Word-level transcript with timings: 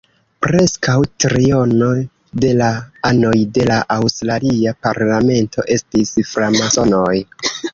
Preskaŭ 0.43 0.93
triono 1.25 1.89
de 2.45 2.49
la 2.61 2.69
anoj 3.11 3.35
de 3.59 3.67
la 3.73 3.77
aŭstralia 3.99 4.75
parlamento 4.89 5.67
estis 5.77 6.15
framasonoj. 6.35 7.17